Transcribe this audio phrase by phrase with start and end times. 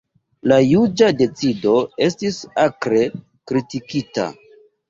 [0.51, 1.75] La juĝa decido
[2.07, 3.05] estis akre
[3.53, 4.27] kritikita.